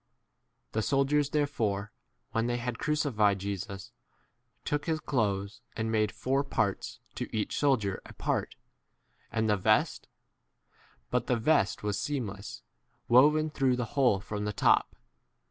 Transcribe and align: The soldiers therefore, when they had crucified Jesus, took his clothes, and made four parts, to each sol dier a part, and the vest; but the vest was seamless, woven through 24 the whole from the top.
The 0.71 0.81
soldiers 0.81 1.29
therefore, 1.29 1.91
when 2.31 2.47
they 2.47 2.57
had 2.57 2.79
crucified 2.79 3.37
Jesus, 3.37 3.91
took 4.65 4.87
his 4.87 4.99
clothes, 4.99 5.61
and 5.75 5.91
made 5.91 6.11
four 6.11 6.43
parts, 6.43 6.99
to 7.13 7.29
each 7.31 7.55
sol 7.59 7.77
dier 7.77 8.01
a 8.07 8.13
part, 8.13 8.55
and 9.31 9.47
the 9.47 9.57
vest; 9.57 10.07
but 11.11 11.27
the 11.27 11.37
vest 11.37 11.83
was 11.83 11.99
seamless, 12.01 12.63
woven 13.09 13.51
through 13.51 13.75
24 13.75 13.77
the 13.77 13.93
whole 13.93 14.19
from 14.19 14.45
the 14.45 14.53
top. 14.53 14.95